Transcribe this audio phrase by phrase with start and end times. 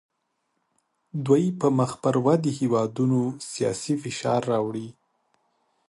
[1.25, 3.19] دوی په مخ پر ودې هیوادونو
[3.51, 4.87] سیاسي فشار راوړي